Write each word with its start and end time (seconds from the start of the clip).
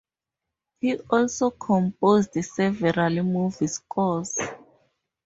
He 0.79 0.97
also 1.11 1.51
composed 1.51 2.31
several 2.43 3.21
movie 3.21 3.67
scores. 3.67 4.35